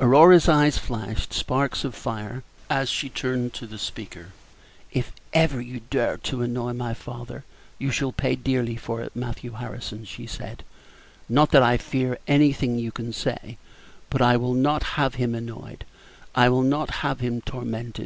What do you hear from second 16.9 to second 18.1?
have him tormented.